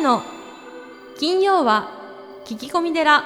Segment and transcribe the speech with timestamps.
[0.00, 0.22] 谷の
[1.18, 1.90] 金曜は
[2.46, 3.22] 聞き込み寺。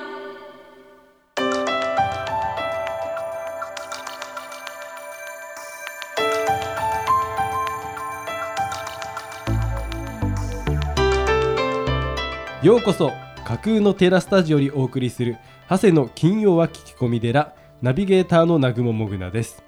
[12.62, 13.12] ようこそ
[13.44, 15.36] 架空のテラスタジオにお送りする
[15.68, 17.54] 長谷の金曜は聞き込み寺。
[17.82, 19.62] ナビゲーターの南雲もぐなです。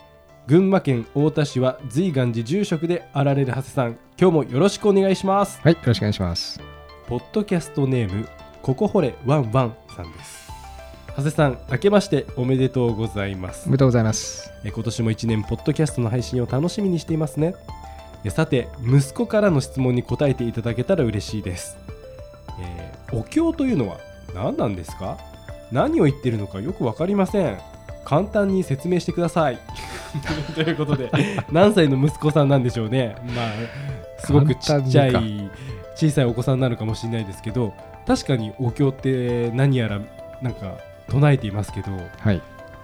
[0.49, 3.99] 群馬県太田市は随願寺住職であられる長谷さん。
[4.19, 5.61] 今日もよろしくお願いします。
[5.63, 6.76] はい、よろしくお願いします。
[7.09, 8.29] ポッドキャストネーム
[8.63, 10.47] ここほれワンワンさんです。
[11.11, 13.65] 長谷さん明けましておめでとうございます。
[13.67, 14.51] おめでとうございます。
[14.65, 17.55] え今年も1年ポッドキャストの配信を楽しみにしていますね。
[18.25, 21.77] えさて息子からの質問に答えていただけたら嬉しいです、
[22.61, 23.99] えーお経というのは
[24.35, 25.17] 何なんですか？
[25.71, 27.59] 何を言ってるのかよく分かりません。
[28.05, 29.59] 簡単に説明してください。
[30.55, 31.11] ということで
[31.53, 33.15] 何歳の息子さんなんでしょうね。
[33.35, 33.51] まあ
[34.25, 35.51] すごくちっちゃい
[35.97, 37.73] 小さいお子さんなのかもしれないですけど
[38.07, 40.01] 確かにお経って何やら
[40.43, 40.77] なんか
[41.09, 42.43] 唱えていますけどはい。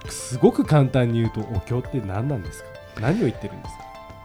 [0.09, 2.69] すごく簡単に言うとお経って何なんですか？
[3.01, 3.85] 何を言ってるんですか、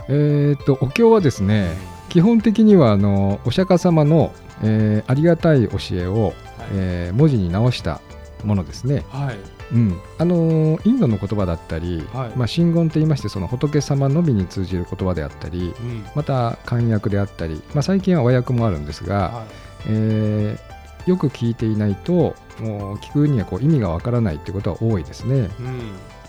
[0.10, 1.70] えーっと、お経はですね、
[2.10, 6.34] 基本的にはあのお釈迦様の、えーありがたい教えを、はい。
[6.74, 8.02] えー文字に直した
[8.44, 9.06] ものですね。
[9.10, 9.38] はい。
[9.74, 12.38] うん、あのインドの言葉だったり、はい。
[12.38, 16.06] まあ、真言と言いましてその仏様のみに通じる言葉であったりうん。
[16.16, 19.46] また漢訳であったり、まあ、最近は和訳もあるんですが、は
[19.88, 20.78] えー
[21.10, 25.38] よく聞いていないともう聞くにはこう意味がわからないってことは多いですね。
[25.38, 25.50] いうん。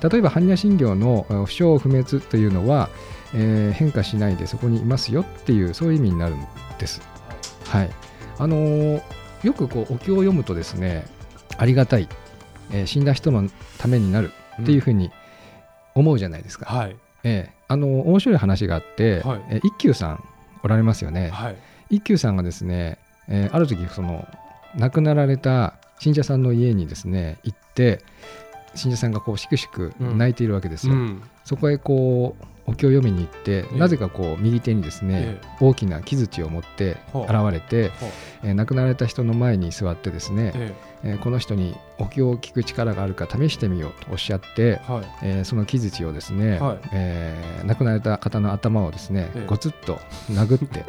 [0.08, 2.88] 例えば般若心経のえー不生不滅というのは、
[3.34, 6.46] えー変化しないでそこにいますよっていうそういう意味になるん
[6.78, 7.02] です。
[7.64, 7.90] はい。
[8.38, 9.02] あのー
[9.42, 11.06] よくこうお経を読むとですね
[11.58, 12.08] ありがたい、
[12.72, 14.30] えー死んだ人のためになる
[14.62, 15.10] っていうふうに
[15.94, 16.66] 思うじゃないですか。
[16.66, 20.24] はいえーあのー面白い話があって、はいえー一休さん
[20.62, 21.28] おられますよね。
[21.30, 21.56] はい
[21.90, 22.98] 一休さんがですね、
[23.28, 24.26] えーある時その
[24.76, 28.00] 亡くなられた信者さんの家にですね行って
[28.74, 30.94] 信者さんがこうしくしく泣いているわけですよ。
[30.94, 33.78] うんそこへこうお経を読みに行って、ええ。
[33.78, 37.90] なぜかこう右手にですね、え大きな木槌を持って現れて、
[38.42, 40.74] えー亡くなられた人の前に座ってですね、え
[41.04, 41.14] え。
[41.14, 44.80] ーこの人にお経を聞く力があるか試してみようとおっしゃって、
[45.22, 46.78] えその木槌をですね、はい。
[46.92, 49.46] えー亡くなられた方の頭をですね、ええ。
[49.46, 49.98] ゴツッと
[50.30, 50.84] 殴って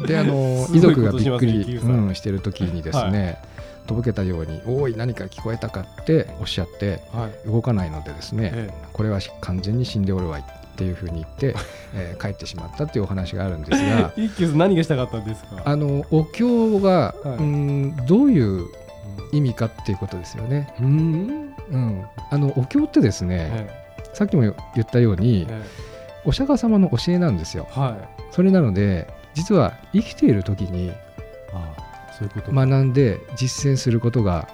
[0.06, 3.38] であの遺族がびっくり、うんしてる時にですね、
[3.86, 7.48] とぼけたように「おい何か聞こえたか?」っておっしゃってはい。
[7.48, 10.44] 動かないのでですね、えこれは完全に死んでおるわい
[10.74, 11.54] っていうふうに言って、
[11.94, 15.62] えー帰ってしまったっていうお話があるんですがえ一休さん何がしたかったんですか？
[15.64, 17.36] あのお経が、はい。
[17.36, 18.66] うーんどういう
[19.32, 20.72] 意味かっていうことですよね。
[20.80, 21.54] うん。
[21.70, 23.70] うん、あのお経ってですね、え
[24.12, 24.52] さっきも言
[24.82, 25.62] ったようにええ。
[26.26, 27.66] お釈迦様の教えなんですよ。
[27.76, 28.24] えはい。
[28.32, 30.92] それなので実は生きている時に
[31.52, 32.66] ああそういうことか。
[32.66, 34.48] 学んで実践することが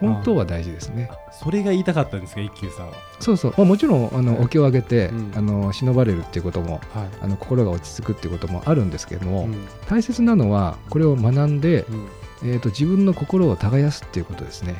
[0.00, 1.10] 本当は大事ですね。
[1.32, 2.94] それが言いたかったんですか一休さんは。
[3.20, 4.44] そうそう、まあ、もちろんあの、はい。
[4.44, 5.32] お経をあげて、うん。
[5.34, 7.08] あの忍ばれるっていうこともはい。
[7.20, 9.66] あの心が落ち着くっていうこともあるんですけれども、うん。
[9.88, 12.08] 大切なのはこれを学んで、うん。
[12.44, 14.76] えー、と自分の心を耕すっていうことですね。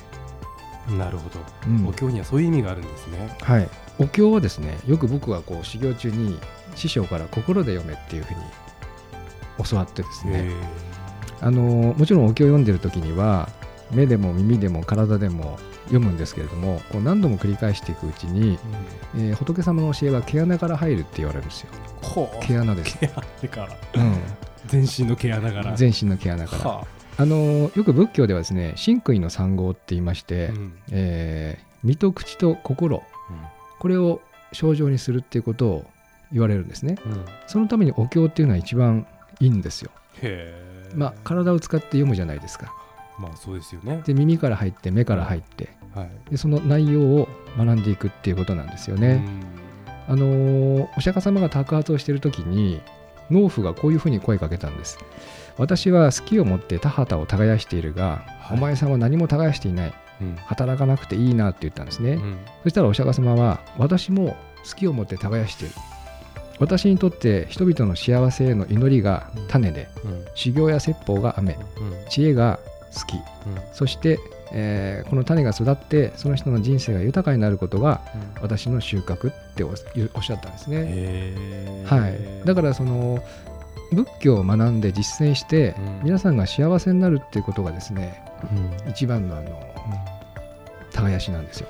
[0.97, 1.41] なるほど。
[1.67, 1.89] うん。
[1.89, 3.37] お経にはそういう意味があるんですね。
[3.43, 3.69] はい、
[3.99, 6.39] お経はですねよく僕はこう修行中に
[6.77, 8.41] 師匠から心で読めっていうふうに
[9.69, 10.53] 教わってですね、え
[11.41, 13.49] あのもちろんお経を読んでる時には
[13.91, 18.59] 目でも耳でも体でも読むんですけれどもこう何度も繰り返していくうちに、
[19.17, 21.69] ええー仏様の教えは毛穴から入るって言われるんですよ。
[22.43, 24.03] 毛穴です、毛穴から。
[24.03, 24.15] うん、
[24.67, 25.77] 全身の毛穴から。
[25.77, 26.65] 全身の毛穴から。
[26.71, 27.25] はあ。
[27.27, 30.73] のよく仏教ではですね真悔の三号って言いまして、あうん。
[30.91, 33.03] えー身と口と心。
[33.79, 34.21] これを
[34.53, 35.91] 症状にするっていうことを
[36.33, 36.97] 言われるんですね。
[37.07, 37.25] うん。
[37.47, 39.07] そのためにお経っていうのは一番
[39.41, 39.91] いいんですよ。
[40.95, 42.75] まあ体を使って読むじゃないですか
[43.19, 44.03] まあそうですよね。
[44.05, 46.11] で耳から入って目から入ってはい。
[46.31, 49.25] でその内容を学んでいくっていうことなんですよね、
[50.07, 52.81] あのーお釈迦様が托発をしている時に
[53.31, 54.99] 農夫がこういうふうに声かけたんです。
[55.57, 58.59] 私は好きを持って田畑を耕しているが、はい。
[58.59, 59.95] お前さんは何も耕していない。
[60.21, 60.37] うん。
[60.47, 62.39] 働かなくていいなって言ったんですね、うん。
[62.63, 64.37] そしたらお釈迦様は私も
[64.69, 65.75] 好きを持って耕している。
[66.61, 70.25] 私にとって人々の幸せへの祈りが種でうん。
[70.35, 71.55] 修行や説法が雨。
[71.55, 72.09] うん。
[72.09, 72.59] 知恵が
[72.95, 73.15] 好き。
[73.15, 73.23] うん。
[73.73, 74.19] そして、
[74.53, 78.01] えーこの種が育ってその人の人生が豊かになることが
[78.41, 79.73] 私の収穫っておお
[80.21, 81.85] っしゃったんですね。
[81.87, 83.23] はい、だからその
[83.93, 86.01] 仏教を学んで実践して、うん。
[86.05, 88.23] 皆さんが幸せになるっていうことがですね
[88.85, 88.91] うん。
[88.91, 89.61] 一番のあの
[90.93, 91.69] 耕しなんですよ。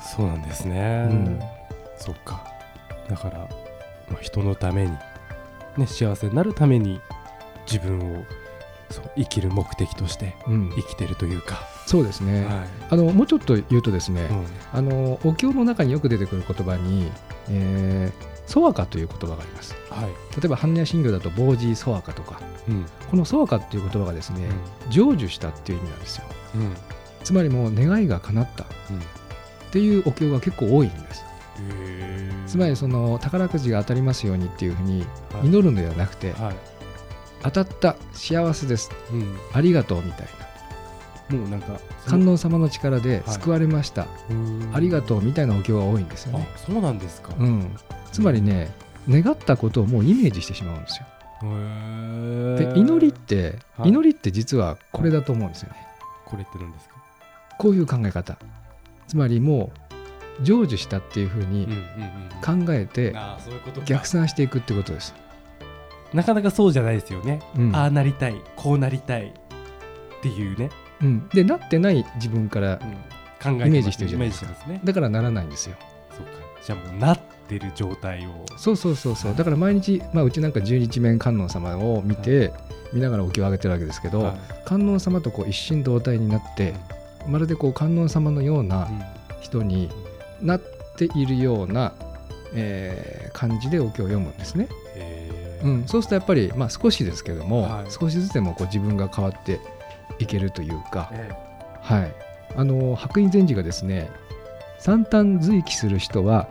[0.00, 1.40] そうなんですね、うん。
[1.96, 2.44] そっか。
[3.08, 3.38] だから、
[4.10, 4.90] まあ、人のために、
[5.76, 7.00] ね、幸せになるために
[7.70, 8.24] 自分を
[8.92, 14.46] そう生きる目的としてうん、生きてるというか、そうですね、はあのもうちょっと言うとですね、いうん。
[14.72, 17.10] あのお経の中によく出てくる言葉に、
[17.48, 19.74] えー、ソワカという言葉があります。
[19.90, 20.06] はい。
[20.06, 20.12] 例
[20.44, 22.40] えば般若心経だとボージーソワカとか。
[22.68, 22.86] うん。
[23.10, 24.48] このソワカっていう言葉がですね、
[24.90, 26.24] 成就したっていう意味なんですよ。
[26.56, 26.60] うん。
[26.62, 26.76] うん
[27.24, 28.64] つまりもう願いが叶った。
[28.64, 28.66] っ
[29.72, 31.24] ていうお経が結構多いんです。
[32.46, 35.46] つまりその宝くじが当たりますようにっていうふうにはい。
[35.46, 36.56] 祈るのではなくて、はい
[37.42, 38.90] 当たった幸せです。
[39.12, 39.36] うん。
[39.52, 40.26] ありがとうみたい
[41.30, 41.38] な。
[41.38, 43.34] もうなんか観音様の力ではい。
[43.34, 44.06] 救われました、
[44.74, 46.48] ありがとうみたいなお経が多いんですよね。
[46.54, 47.74] あ、そうなんですか、うん、
[48.10, 48.70] つまりね
[49.08, 51.06] 願ったことをもうイメージしてしまうんですよ。
[52.74, 53.88] で祈りって、はい。
[53.88, 55.76] 祈りって実はこれだと思うんですよね。
[56.26, 56.96] これって何ですか？
[57.58, 58.36] こういう考え方。
[59.08, 59.72] つまりも
[60.40, 61.78] う成就したっていうふうにうんうん
[62.56, 63.14] うん考えて
[63.86, 65.14] 逆算していくってことです、
[66.14, 67.76] なかなかそうじゃないですよね、うん。
[67.76, 69.32] ああなりたいこうなりたいっ
[70.22, 70.70] ていうね、
[71.00, 72.88] うん、でなってない自分から考え
[73.42, 74.50] てますイメージしてるじゃないですか。
[74.68, 74.80] ね。
[74.84, 75.76] だからならないんですよ。
[76.10, 76.32] そうか。
[76.64, 77.18] じゃあもうなっ
[77.48, 78.46] てる状態を。
[78.56, 79.34] そうそうそうそう。
[79.34, 82.52] だから毎日、まあ、うちなんか十日面観音様を見て、
[82.92, 84.36] 見ながらお経をあげてるわけですけど、はい。
[84.64, 86.74] 観音様とこう一心同体になって
[87.26, 89.02] まるでこう観音様のようなうん。
[89.40, 89.90] 人に
[90.40, 90.60] なっ
[90.96, 91.94] ているような、
[92.54, 94.68] えー感じでお経を読むんですね、
[95.62, 97.90] うん、そうするとやっぱり、まあ、少しですけども、はい。
[97.90, 99.60] 少しずつでもこう自分が変わって
[100.18, 101.30] いけるというか、え
[101.80, 102.14] はい、
[102.56, 104.10] あの白隠禅師がですね
[104.78, 106.48] 三端随記する人は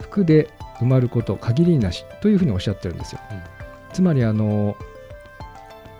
[0.00, 0.48] 服で
[0.80, 3.42] 埋まること限りなしというふうにおっしゃってるんですよ、うん。
[3.92, 4.76] つまりあの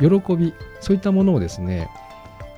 [0.00, 1.88] 喜びそういったものをですね、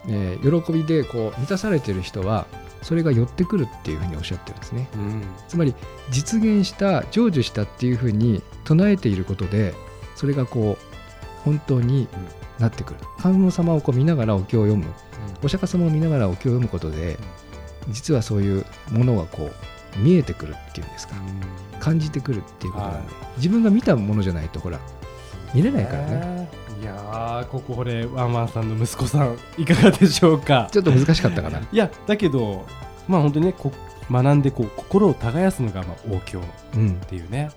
[0.08, 2.46] えー喜びでこう満たされている人は
[2.84, 4.88] それが寄ってくるっていうふうにおっしゃってるんですね。
[4.94, 5.22] うん。
[5.48, 5.74] つまり
[6.10, 9.74] 実現した成就したっていうふうに唱えていることで
[10.14, 10.84] それがこう
[11.44, 12.06] 本当に
[12.58, 13.00] なってくる。
[13.18, 14.84] 観音様をこう見ながらお経を読む。
[15.42, 17.18] お釈迦様を見ながらお経を読むことで
[17.88, 21.14] 実はそういうものがこう見えてくるっていうんですか。
[21.80, 24.78] 感じてくるっていうことなんで、自分が見たものじゃないとほら
[25.54, 26.16] 見れないからね。
[26.16, 30.68] ねいやーこここれワンワンさんの息子さんいかがでしょうか？
[30.70, 31.60] ちょっと難しかったかな。
[31.72, 32.66] いやだけど
[33.08, 33.72] まあ本当にねこ
[34.10, 36.42] 学んでこう心を耕すのがまあ王教っ
[36.74, 36.94] うん。
[36.96, 37.50] ていうね。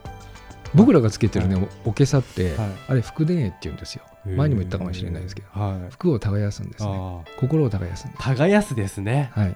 [0.76, 1.56] 僕らがつけてるね、
[1.86, 2.70] おおけさって、はい。
[2.90, 4.04] あれ福田絵って言うんですよ。
[4.26, 5.48] 前にも言ったかもしれないですけど。
[5.60, 5.92] はい。
[5.92, 6.92] 服を耕すんですね。
[7.40, 8.22] 心を耕すんです。
[8.24, 9.32] 耕すですね。
[9.34, 9.56] はい。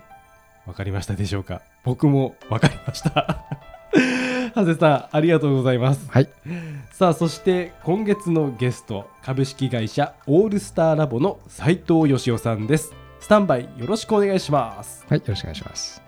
[0.65, 1.61] わかりましたでしょうか？
[1.83, 3.43] 僕もわかりました
[4.53, 6.09] ハゼさんありがとうございます。
[6.09, 6.30] はい。
[6.92, 12.94] さあそして今月のゲスト株式会社オールスターラボの斉藤義雄さんです。
[13.19, 15.06] スタンバイよろしくお願いします。
[15.07, 16.01] はいよろしくお願いします。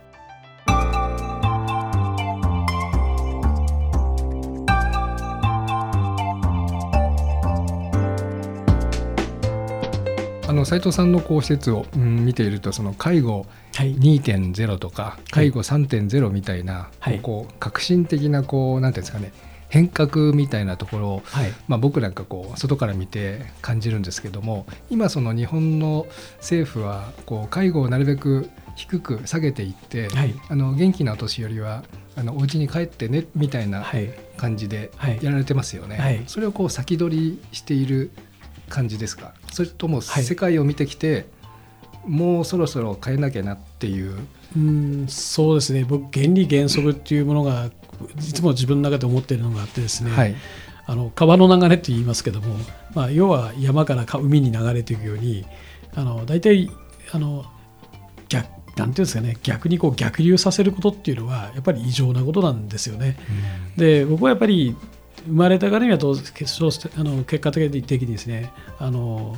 [10.45, 17.19] あの斉藤さんのこう施設を、うん見ているとその介護はい、2.0とか介護3.0みたいな、はい。
[17.19, 19.33] こう革新的なこうなんていうんですかね
[19.69, 26.05] 変革みたいなところを、はい、まあ、僕なんかこう外から見て感じるんですけども今その日本の
[26.37, 31.83] 政府はこう介護をなるべく低く下げていって、はい、あの元気なお年寄りは
[32.15, 35.19] あのお家に帰ってねみたいなはい、感じではい。
[35.23, 36.23] やられてますよね、はい。
[36.27, 38.11] それをこう先取りしている
[38.69, 39.33] 感じですか？
[39.51, 40.23] それともはい。
[40.23, 41.25] 世界を見てきて、
[42.05, 44.17] もうそろそろ変えなきゃなっていう
[44.55, 45.83] うん、そうですね。
[45.83, 47.71] 僕原理原則っていうものが
[48.17, 50.11] いつも自分の中で思っているのがあってですね。
[50.11, 50.35] はい
[50.85, 52.57] あの川の流れと言いますけども、
[52.93, 55.45] まあ要は山からか海に流れていくように、
[55.95, 56.69] あの大体
[57.13, 57.45] あの
[58.27, 63.15] 逆なんていうんですかね、逆にこう逆流させることっていうのはやっぱり異常なことなんですよね。
[63.77, 64.75] で僕はやっぱり
[65.25, 69.37] 生まれたからにはどう結晶してあの結果的にですねあの、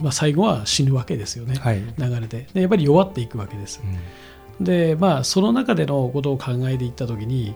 [0.00, 2.46] まあ、最後は死ぬわけですよね、はい、流れで。
[2.52, 3.80] でやっぱり弱っていくわけです。
[4.60, 7.54] でまあその中でのことを考えていった時に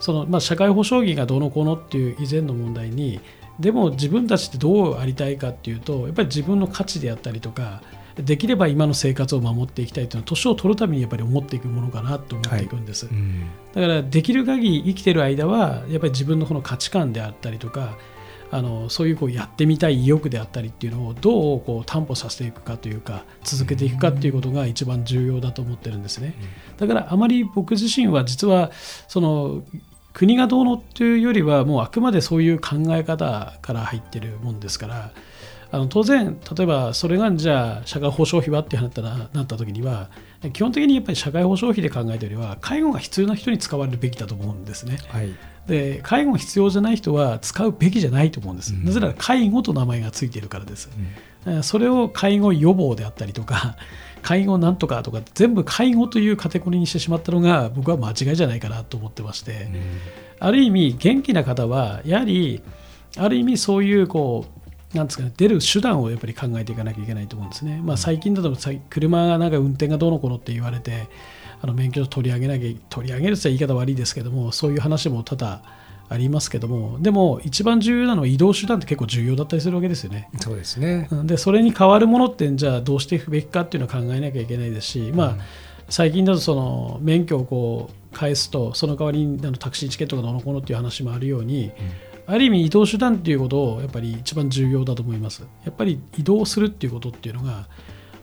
[0.00, 3.20] その、まあ、社会保障議がどうのこうのっていう以前の問題に
[3.58, 7.82] でも自分たちってどうありたいかっていうとやっぱり自分の価値であったりとか
[8.16, 13.46] できれば今の生活を守っていきたいというのは年を取るためにやっぱり思っていくものかなと思っていくんです、うん。
[13.72, 17.96] だからできる限り生きてる間はやっぱり自分のこの価値観であったりとか
[18.52, 26.34] あのそういうこうやってみたい意欲であったりっていうのをどうこう担保させていくかというか続けていくかっていうことが一番重要だと思ってるんですね。
[26.76, 28.70] だからあまり僕自身は実は
[29.08, 29.62] その
[30.12, 35.12] 国がどうのっていうよりはもうあくまでそういう考え方から入ってるもんですから
[35.74, 40.10] あの当然、例えばそれがじゃあ社会保障費はってなったらなった時には
[40.52, 44.98] 基本的にやっぱり社会保障費で考えたよりは介護が必要な人に使われるべきだと思うんですね。
[45.08, 45.34] はい。
[45.66, 48.84] で介護が必要じゃない人は使うべきじゃないと思うんです、うん。
[48.84, 50.90] なぜなら介護と名前がついているからです、
[51.46, 53.76] えーそれを介護予防であったりとか
[54.22, 59.68] 介護なんとかとか全部介護というカテゴリーにしてしまったのが僕は間違いじゃないかなと思ってまして、
[60.38, 62.62] ある意味元気な方はやはり
[63.16, 64.61] ある意味そういうこう
[64.94, 67.80] なんですかね、出る手段をやっぱり考えていかなきゃいけないと思うんですね。
[67.82, 68.54] まあ、最近だと
[68.90, 71.08] 車がなんか運転がどうのこうのって言われて
[71.62, 75.62] あの免許証取り上げなきゃ取り上げるって言い方悪いですけどもそういう話も多々
[76.08, 80.28] ありますけどもでも一番重要なのは移動手段って結構重要だったりするわけですよね。
[80.40, 81.08] そうですね。
[81.10, 85.36] うんでそれに代わるものってじゃあどうしていくべきかっていうのを考えなきゃいけないですし、まあ、
[85.88, 91.70] 最近だとその免許をこう返すとその代わりにあのタクシーチケットがどうのこうのっていう話もあるように、
[92.26, 95.42] ある意味移動手段っていうことをやっぱり一番重要だと思います。
[95.64, 97.68] やっぱり移動するっていうことっていうのが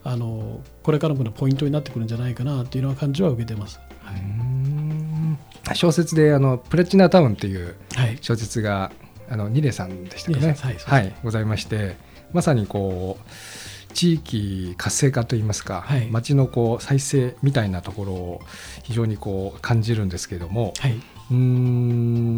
[0.03, 3.79] あのこれからのポイントになってくるんじゃないかなっていうのは感じは受けてます。
[4.03, 4.19] はうい。
[4.21, 5.37] ん
[5.73, 8.17] 小説であのプラチナタウンっていうはい。
[8.21, 8.91] 小説が
[9.29, 10.55] あのニレさんでしたかね。
[10.59, 11.97] はいはい、ございまして
[12.33, 16.07] まさにこう地域活性化といいますか、はい。
[16.09, 18.41] 町のこう再生みたいなところを
[18.83, 22.28] 非常にこう感じるんですけれどもはい、うーん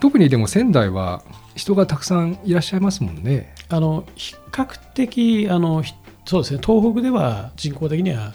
[0.00, 1.22] 特にでも仙台は
[1.54, 3.54] 人がたくさんいらっしゃいますもんね。
[3.68, 8.34] あの比較的あのひそうですね東北では人口的には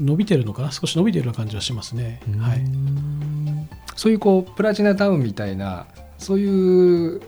[0.00, 0.72] 伸びてるのかな？
[0.72, 2.20] 少し伸びてるような感じはしますね。
[2.38, 2.60] はうい。
[2.60, 5.86] んそういうこうプラチナタウンみたいな
[6.18, 7.20] そういう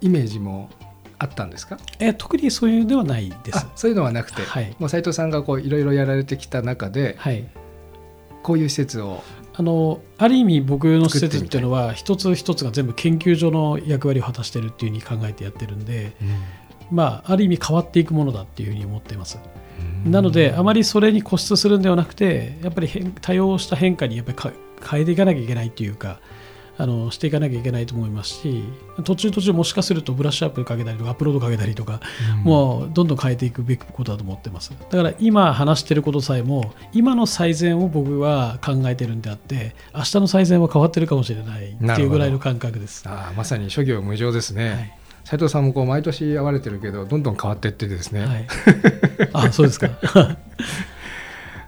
[0.00, 0.70] イメージも
[1.18, 1.78] あったんですか？
[1.98, 3.58] え特にそういうのではないです。
[3.58, 3.70] あ。
[3.76, 4.74] そういうのはなくて、はい。
[4.78, 7.44] もう斉藤さんがこういろいろやられてきた中ではい、
[8.42, 9.22] こういう施設を
[9.56, 16.16] あのある意味僕の施設っていうのは一つ一つが全部研究所の役割を果たしてるっていうふうに考えてやってるんで、
[16.90, 19.38] まあ、ある意味変わっていくものだっていうふうに思っています。
[20.04, 24.52] なのであまりそれに固執するんではなくてやっぱり変多様した変化にやっぱりか
[24.90, 26.20] 変えていかなきゃいけないっていうか
[26.76, 28.64] あのしていかなきゃいけないと思いますし
[29.04, 32.00] 途中途中もしかするとブラッシュアップかけたりとかアップロードかけたりとか、
[32.42, 34.70] もうどんどん変えていくべきことだと思ってます。
[34.70, 43.08] だから今話してることさえも今の最善を僕は考えてるんであって明日の最善は変わってるかもしれないっていうぐらいの感覚です。
[43.08, 44.98] ああまさに諸行無常ですね、はい。
[45.24, 48.46] 斉藤さんもこう毎年会われてるけどどんどん変わっていってですね、はい、
[49.32, 49.88] あそうですか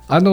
[0.08, 0.30] あの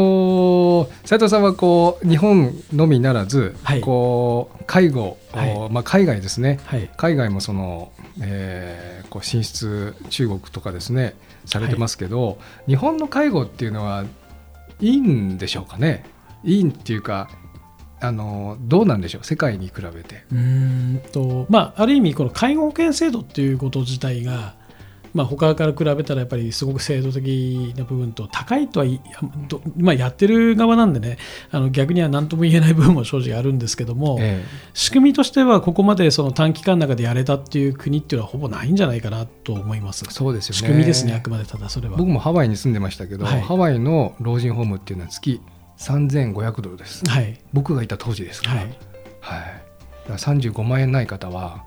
[0.86, 3.82] ー斉藤さんはこう日本のみならず、はい。
[3.82, 5.70] こう介護、はい。
[5.70, 6.60] まあ、海外ですね。
[6.65, 6.89] はい。
[6.96, 11.13] 海外もその、えーこう進出中国とかですね
[11.46, 14.06] されてますけど、日本の介護っていうのは
[14.80, 16.03] いいんでしょうかね？
[16.44, 17.30] いいっていうか
[18.00, 19.24] あのどうなんでしょう？
[19.24, 20.24] 世界に比べて。
[20.32, 24.56] うーんとまあ、ある意味この介護保険制度っていうこと自体が、
[25.13, 28.86] まあ、他から比べたらやっぱりすごく制度的な部分と高いとは
[29.77, 31.17] まあ、やってる側なんでね
[31.51, 34.43] あの逆には何とも言えない部分も正直あるんですけども、え
[34.74, 40.05] 仕組みとしてはここまでその短期間の中でやれたっていう国っていうのはほぼないんじゃないかなと思います。
[40.08, 40.12] え。
[40.12, 40.58] そうですよね。
[40.60, 41.98] 仕組みですねあくまでただそれは。
[41.98, 43.41] 僕もハワイに住んでましたけど、はい。
[43.41, 45.41] ハワイの老人ホームっていうのは月
[45.77, 47.03] 3500ドルです。
[47.08, 47.39] はい。
[47.53, 48.65] 僕がいた当時ですから,、はい。
[48.65, 49.63] はい、だか
[50.08, 51.63] ら35万円ない方は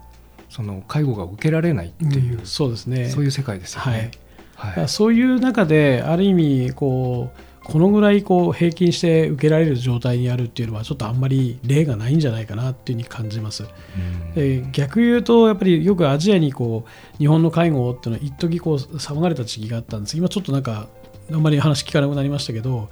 [0.49, 4.11] その介護が受けられないっていう、うんそうですねそういう世界ですよはいね。
[4.55, 13.65] はいだからそういう中である意味こうこのぐらいこう平均して受けられる状態にあるっていうのはちょっとあんまり例がないんじゃないかなっていうふうに感じます。
[13.65, 20.87] うんで逆言うとやっぱりよくアジアにこう日本の介護っていうのは一時こう騒がれた時期があったんです今ちょっとなんか
[21.33, 22.88] あんまり話聞かなくなりましたけど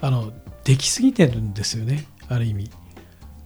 [0.00, 0.32] あの
[0.64, 2.70] できすぎてるんですよねある意味。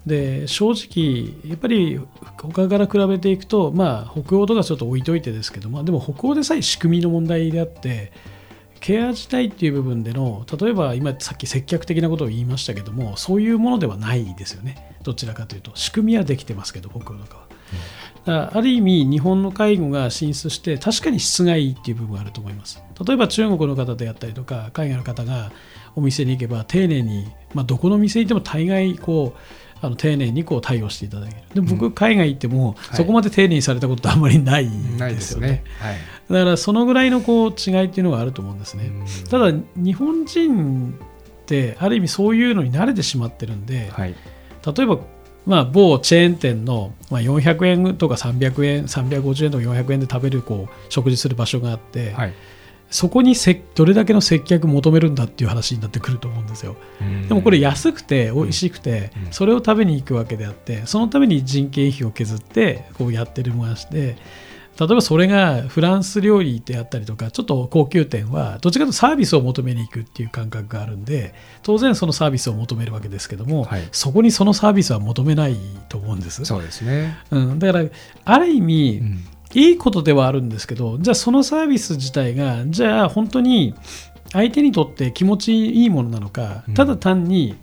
[0.07, 2.01] で正直やっぱり
[2.39, 8.13] 他から比べていくとまあ北欧とかちょっと置いといてですけど、まあ、でも北欧でさえ仕組みの問題であって
[8.81, 14.97] ケア自体っていう部分での例えば今さっき接客的なことを言いましたけどもそういうものではないですよね。
[15.03, 15.73] どちらかというと。
[15.75, 17.37] 仕組みはできてますけど北欧とか
[18.27, 18.51] は。
[18.55, 22.83] ある意味日本の介護が進出して確かに質がいいっていう部分があると思います。
[23.07, 25.51] 例えば中国の方であったりとか海外の方が
[25.97, 29.39] お店に行けば丁寧に、まあ、どこの店にいても大概こう
[29.81, 31.43] あの丁寧にこう対応していただける。
[31.55, 31.93] でも僕、うん。
[31.93, 32.97] 海外行っても、い。
[32.97, 35.49] そこまで丁寧にされたことってあんまりないでですよね。
[35.49, 35.65] すね。
[35.79, 35.97] はい。
[36.31, 38.91] だからそのぐらいのこう違いっていうのがあると思うんですね、
[39.31, 40.99] ただ日本人
[41.43, 44.15] ってある意味そういうのに慣れてしまってるんで、はい。
[44.67, 44.99] 例えば、
[45.47, 52.35] まあ、某チェーン店の、まあ、400円とか300円350円とか400円で食べるこう食事する場所があって、はい
[52.91, 56.77] そこにせどれだけの接客求めるんだっていう話になってくると思うんですよ。
[57.29, 59.33] でもこれ安くて美味しくてうん。
[59.33, 64.17] それを食べに行くわけであってそのために人件費を削ってこうやってるもので
[64.79, 73.89] 例えばそれがフランス料理であったりとかちょっと高級店はどっちかというとサービスを求めに行くっていう感覚があるんで当然そのサービスを求めるわけですけども、はい。
[73.91, 75.57] そこにそのサービスは求めない
[75.89, 76.45] と思うんです。
[76.45, 77.19] そうですね。
[77.33, 77.89] うん、だから
[78.25, 79.25] ある意味、うん
[79.55, 83.75] いいことではあるんですけどじゃあそのサービス自体がじゃあ本当に
[84.33, 87.57] 相手にとって気持ちいいものなのか、うんただ単に、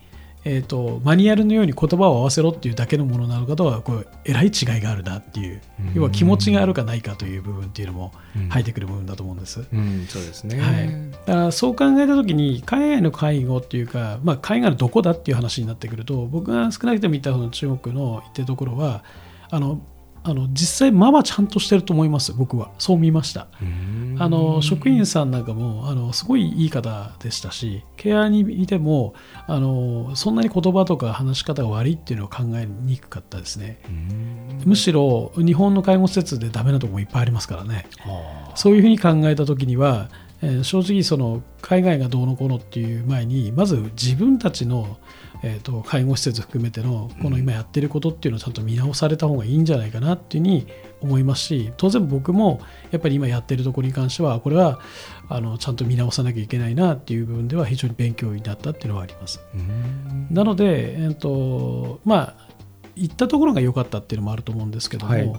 [0.45, 9.65] えー、とマニュアルのように言葉を合わせろっていうだけのものなのかとはこうえらい違いがあるなっていう、うん要は気持ちがあるかないかという部分っていうのもうん入ってくる部分だと思うんです。
[9.71, 10.59] うん、そうですね。
[10.59, 19.03] はいだからそう考えた時に海外の介護っていうか、まあ、海外のどこだっていう話になってくると僕が少なくとも見たその中国の言ってるところは
[19.49, 19.81] あの
[20.27, 22.71] あの実際まあまあちゃんとしてると思います僕は。
[22.79, 23.47] そう見ました。
[23.61, 24.17] うん。
[24.17, 29.13] あの職員さんなんかもあのすごいいい方でしたしケアにいても
[29.45, 33.79] あのそんなに言葉とか話し方が悪いっていうのを考えにくかったですね。
[33.87, 34.61] うん。
[34.65, 37.87] むしろ日本の介護施設でダメなところもいっぱいありますからね。
[37.99, 38.57] はあ。
[38.57, 40.09] そういうふうに考えた時には、
[40.41, 44.97] えー正直その海外がどうのこうのっていう前にまず自分たちの、
[45.41, 50.67] えー、と介護施設含めてのこの今やってることっていうのをちゃんと見直された方がいいんじゃないかなっていうふうに
[51.01, 52.61] 思いますし当然僕も
[52.91, 54.79] やっぱり今やってるところに関してはこれは
[55.27, 59.39] あのちゃんと見直さなきゃいけないなっていう部分では非常に勉強になったっていうのはあります。
[59.53, 62.47] うんなので、えーとまあ、
[62.95, 65.33] 行ったところが良かったっていうのもあると思うんですけども、はい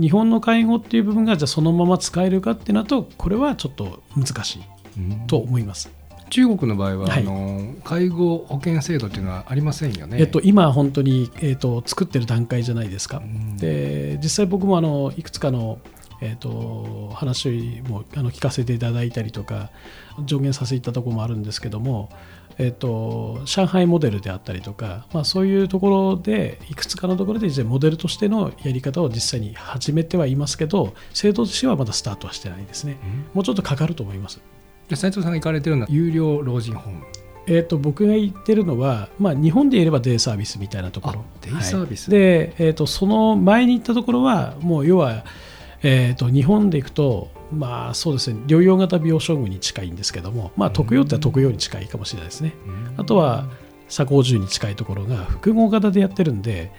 [0.00, 4.62] 日本の介護っていう部分がじゃあそのまま使えるかっていうのだとこれはちょっと難しい
[4.98, 5.90] うんと思います。
[6.28, 10.18] 中国の場合は、はいあの介護保険制度っていうのはありませんよね。
[10.20, 13.20] えっと、今本当に、えっと、作ってる段階じゃないですかう。
[13.22, 15.78] んで実際僕もあのいくつかの、
[16.20, 19.70] えっと、話もあの聞かせていただいたりとか
[20.28, 22.10] 助言させていただいたところもあるんですけども、
[22.58, 32.98] えっと、上海モデルであったりとか、まあ、そういうところでいくつかのところでモデルとしてのやり方を実際に始めてはいますけど制度としてはまだスタートはしてないですね。
[33.02, 34.40] うんもうちょっとかかると思います。
[34.88, 37.02] で斉藤さんが行かれてるのは有料老人ホーム。
[37.48, 45.24] えー、と僕が言ってるのは、まあ、日本で言えばデイサービスみたいなところあデイサービスはいで、えー、とその前に行ったところはもう要は、
[45.82, 48.40] えー、と日本で行くとまあそうですね。
[48.46, 52.54] 療養型病床群に近いんですけども、まあ、特養っては特養に近いかもしれないですね。
[52.96, 53.48] あとは
[53.88, 56.72] 鎖高獣に近いところが複合型でやってるんで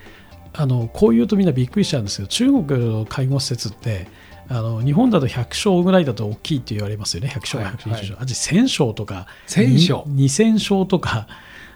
[0.54, 4.08] あのこういうとみんなびっくりしちゃうんですけど中国の介護施設って
[4.50, 7.30] あの日本だと100床ぐらいだと大きいって言われますよね。
[7.30, 9.64] 100床はい120床、あっち1000床とか1000
[9.96, 11.28] 床に2000床とか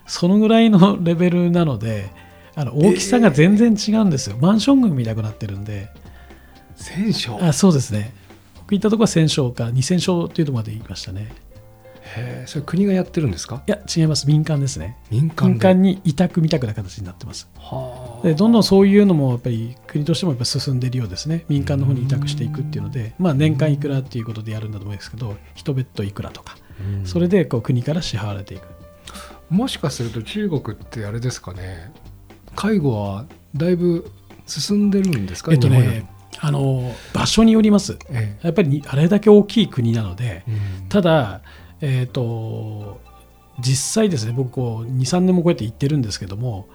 [0.05, 2.09] そのぐらいのレベルなので
[2.55, 5.89] あの大きさが全然違うんですよ、マンション群見たくなってるんで。
[6.75, 8.13] 戦床あそうですね。
[8.20, 8.20] 僕
[8.77, 11.31] 行ったところは1000床か2000床っていうところまで行きましたね。
[12.15, 13.63] へえそれ国がやってるんですか？
[13.67, 14.27] いや違います。
[14.27, 14.97] 民間ですね。
[15.09, 15.51] 民間で？
[15.51, 17.49] 民間に委託みたくな形になってます。
[17.57, 18.27] はあ。
[18.27, 21.45] でどんどんそういうのもやっぱり国としてもやっぱ進んでいるようですね。
[21.47, 27.05] 民間の方に委託していくっていうので、まあ、年間いくらっていうことでやるんだと思うんですけど一ベッドいくらとかうん。
[27.05, 28.63] それでこう国から支払われていく。
[29.49, 31.93] もしかすると中国ってあれですかね。
[32.55, 34.11] 介護はだいぶ
[34.47, 35.53] 進んでるんですか？
[35.53, 37.97] えっとねあの場所によります。
[38.09, 40.89] えやっぱりにあれだけ大きい国なのでえうん。
[40.89, 41.41] ただ
[41.81, 43.01] えっ、と
[43.59, 46.67] 実際ですね僕こう23年もこうやって行ってるんですけども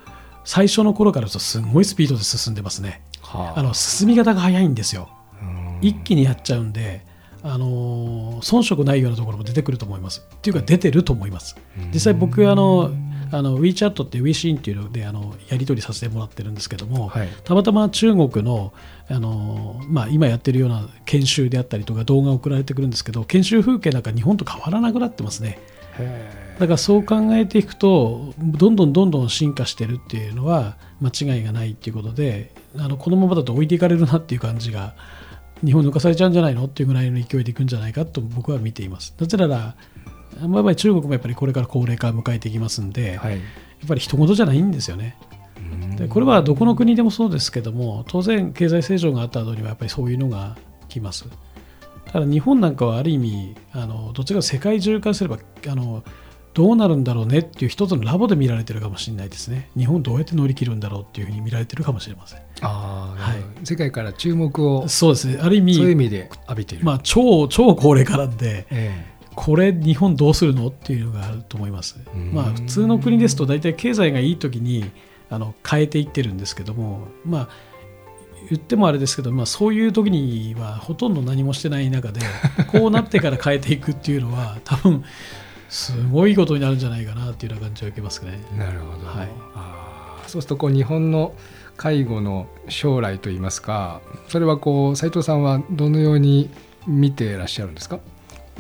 [0.45, 3.03] 最初の頃からとすごいスピードで進んでますね。
[3.21, 3.63] はあ。
[3.63, 5.09] の進み方が早いんですよ。
[5.43, 5.79] うん。
[5.83, 7.05] 一気にやっちゃうんで、
[7.43, 10.25] あのー遜色ないようなところも出てくると思います。
[10.37, 11.57] っていうか出てると思います。
[11.93, 12.93] 実際僕あの
[13.33, 17.29] あの WeChat って WeChat っていうのであのやり取りさせてもらってるんですけども、はい。
[17.43, 18.73] たまたま中国の、
[19.09, 25.59] あのーまあ、今やってるような研修であったりとか動画送られてくるんですけど研修風景なんか日本と変わらなくなってますね。
[25.99, 34.95] へだからそう考えていくとどんどんどんどん進化してるっていうのは間違いがないっていうことであのこのままだと置いていかれるなっていう感じが
[35.65, 39.15] 日本抜かされちゃうんじゃないのっていうぐらいの勢いでいくんじゃないかと僕は見ています。
[39.19, 39.77] なぜなら
[40.47, 43.41] まあ中国もやっぱりこれから高齢化を迎えていきますんで、やっえはい
[43.87, 45.17] ぱり人事じゃないんですよね。
[45.97, 50.57] でこれはどこの国でもそうですけども当然経済成長があった後にはやっぱりそういうのが
[50.89, 51.27] 来ます。
[52.13, 56.05] ただ日本なんかはある意味あのどちらか世界中からすればあの
[56.55, 59.69] どうなるんだろうねっていう一つのラボで見られてるかもしれないですね。
[59.77, 62.41] 日本どうやって乗り切るんだろうっていうふうに見られてるかもしれません。
[62.63, 63.43] ああ、はい。
[63.65, 65.39] 世界から注目をそうですね。
[65.43, 69.05] ある意そういう意味味で浴びている、まあ超超高齢化なんでえ
[69.35, 71.99] これ日本どうするのっていうのがあると思います。
[72.15, 72.33] うん。
[72.33, 74.91] まあ普通の国ですと大体経済がいい時に
[75.31, 77.49] あの変えていってるんですけどもまあ
[78.49, 82.21] 言ってもあれですけど、まあ、そういう時にはほとんど何もしてない中で
[82.71, 85.03] こうなってから変えていくっていうのは多分
[85.69, 88.39] すごいことになるんじゃないかなっていうような感じは受けますね。
[88.55, 89.29] えなるほど、はい。
[89.57, 91.33] あそうするとこう日本の
[91.77, 96.49] 介護の将来といいますかそれはこう斉藤さんはどのように
[96.87, 97.99] 見ていらっしゃるんですか？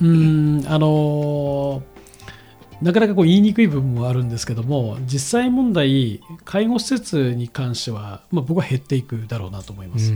[0.02, 1.82] うんあの
[2.82, 10.12] なかなかこう言いにくい部分もあるんですけども実際問題介護施設に関しては、まあ、僕は減っていくだろうなと思います、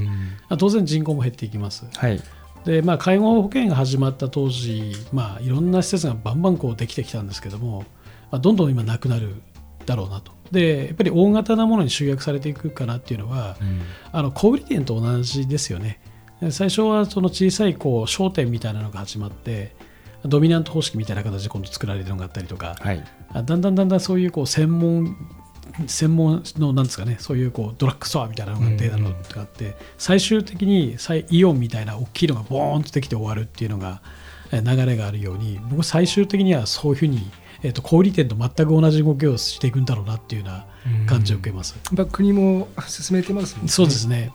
[0.59, 2.21] 当然人口も減っていきます、はい。
[2.65, 7.85] でまあ、介護保険が始まった当時、まあ、いろんな施設がバンバンこうできてきたんですけども、
[8.31, 9.37] まあ、どんどん今なくなる
[9.87, 10.33] だろうなと。
[10.53, 13.81] でやっぱり大型なものに集約されていくかなっていうのは、うん。
[14.13, 16.01] あの小売店と同じですよね。
[16.41, 19.75] で最初はその小さいこう商店みたいなのが始まって
[20.25, 25.17] ドミナント方式みたいな形で今度作られるのがあったりとかはいあだんだんだんだんそういうこう専門
[25.87, 34.03] 専門のなんですかねそういうこうドラッグストアみたいなのが出たのがあって、最終的に最イオンみたいな大きいのがボーンとできて終わるっていうのが
[34.53, 37.31] え流れがあるように僕最終的にはそういうふうに、
[37.63, 40.67] えっと小売店と全く同じ動きをしていくんだろうなっていうような
[41.07, 41.77] 感じを受けます。
[41.97, 44.33] やっぱ国も進めてますねそうですね。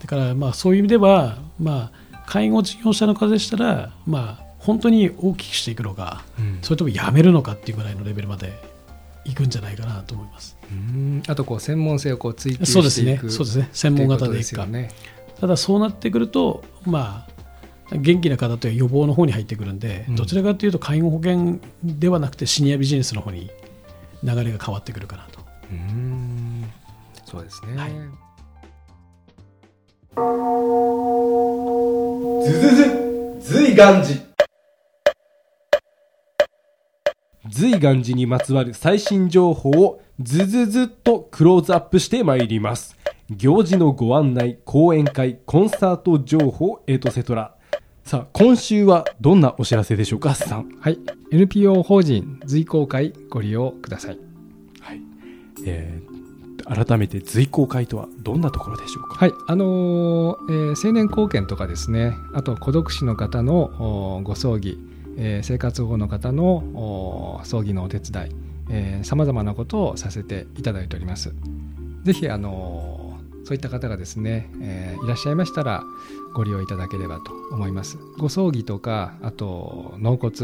[0.00, 8.52] だからまあそういう意味では、まあ、介護事業者の方でしたら、まあ、本当に大きくしていくのか、うんそれともやめるのかっていうぐらいのレベルまで
[9.24, 10.56] いくんじゃないかなと思います。
[10.70, 13.30] うんあとこう専門性をこう追求そうですねしていく。
[13.30, 13.68] そうですね。
[13.72, 14.66] 専門型でいくか。
[14.66, 14.90] ね
[15.40, 17.26] ただそうなってくると、ま
[17.92, 23.50] あ、元気な方という予防の方に入ってくるんで、うんどちらかというと介護保険ではなくてシニアビジネスの方に
[24.24, 25.40] 流れが変わってくるかなと。
[25.70, 26.64] うん
[27.24, 27.76] そうですね。
[27.76, 27.92] はい
[32.46, 34.35] ズズズ随願寺
[37.50, 42.96] 随願寺にまつわる最新情報をズズズっとクローズアップしてまいります。
[43.30, 47.56] 行事のご案内講演会コンサート情報エトセトラ
[48.04, 50.68] さあ今週はどんなお知らせでしょうかさん。
[50.80, 50.98] はい。
[51.32, 54.18] NPO 法人随行会ご利用ください。
[54.80, 55.00] はい、
[55.66, 56.16] えー
[56.68, 59.14] 改めて随行会とはどんなところでしょうか？
[59.14, 59.32] はい。
[59.46, 64.76] あのーえー青年貢献とかですね、あと孤独死の方のおご葬儀、
[65.16, 68.30] えー生活保護の方のお葬儀のお手伝
[69.00, 71.32] い、さまざまなことをさせていただいております。
[72.04, 73.06] ぜひ、あのー
[73.46, 75.84] そういった方がですね、えーいらっしゃいましたら
[76.34, 77.96] ご利用いただければと思います。
[78.18, 80.34] ご葬儀とか、あと納骨、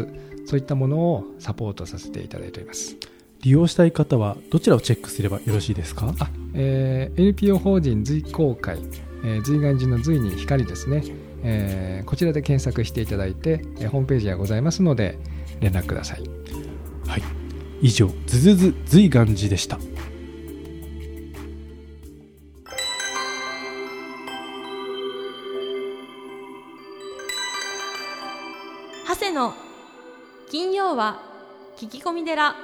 [0.45, 2.95] そういったものをサポートさせていただいております。
[3.41, 6.15] 利用したい方はどちらをチェックすればよろしいですか？
[6.17, 8.79] あ、えー NPO 法人随行会、
[9.25, 11.03] えー、随願寺の随に光ですね、
[11.43, 15.17] えーこちらで検索していただいて、えーホームページがございますので
[15.59, 16.23] 連絡ください。
[17.07, 17.23] はい。
[17.81, 19.77] 以上ズズズ随願寺でした。
[29.05, 29.53] 長谷の
[30.49, 31.21] 金曜は
[31.77, 32.55] 聞き込み寺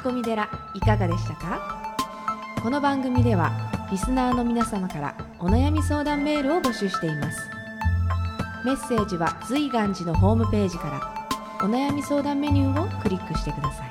[0.00, 1.60] き込み寺いかがでしたか？
[2.62, 3.52] この番組では
[3.90, 7.50] リスナーの皆様からお悩み相談メールを募集しています。
[8.64, 13.90] メッセージは随願寺のホームページからお悩み相談メニューをクリックしてください。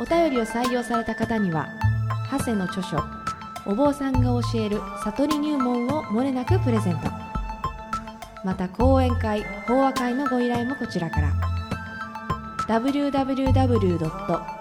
[0.00, 1.66] お便りを採用された方には
[2.30, 2.98] 長谷の著書
[3.64, 7.08] お坊さんが教える悟り入門をもれなくプレゼント。
[8.44, 11.32] また講演会法話会のご依頼もこちらから。
[12.68, 14.57] www.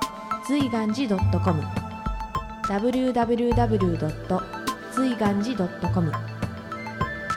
[0.47, 1.61] 随願寺 .com
[2.69, 4.41] www.
[4.93, 6.11] 随願寺 .com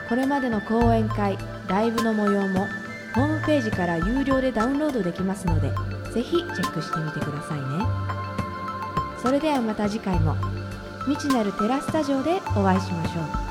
[0.07, 2.67] これまでの講演会ライブの模様も
[3.13, 5.71] ホームページから有料でダウンロードできますので
[6.13, 7.85] ぜひチェックしてみてくださいね。
[9.21, 10.37] それではまた次回も
[11.05, 13.50] 未知なるテラスタジオでお会いしましょう。